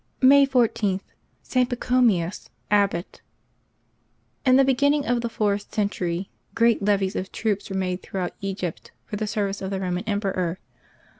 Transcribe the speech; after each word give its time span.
May 0.19 0.47
14.— 0.47 1.01
ST. 1.43 1.69
PACHOMIUS, 1.69 2.49
Abbot. 2.71 3.21
XN 4.47 4.57
the 4.57 4.63
beginning 4.65 5.05
of 5.05 5.21
the 5.21 5.29
fourth 5.29 5.71
century 5.71 6.31
great 6.55 6.81
levies 6.81 7.15
of 7.15 7.31
troops 7.31 7.69
were 7.69 7.77
made 7.77 8.01
throughout 8.01 8.33
Egypt 8.41 8.89
for 9.05 9.17
the 9.17 9.27
service 9.27 9.61
of 9.61 9.69
the 9.69 9.79
Roman 9.79 10.03
emperor. 10.05 10.57